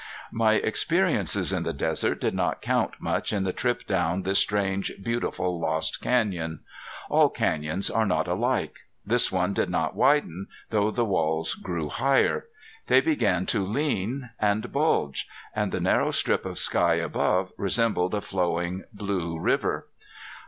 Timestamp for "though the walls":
10.71-11.53